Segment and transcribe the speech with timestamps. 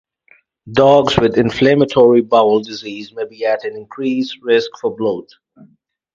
[0.73, 5.29] Dogs with inflammatory bowel disease may be at an increased risk for bloat.